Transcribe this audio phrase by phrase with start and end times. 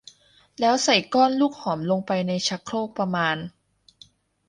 [0.59, 3.37] แล้วใส่ก้อนลูกหอมลงไปในชักโครกประมาณ